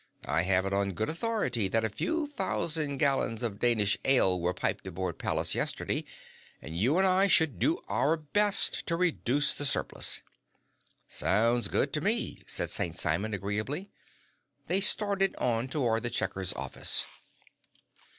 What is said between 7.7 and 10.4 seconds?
our best to reduce the surplus."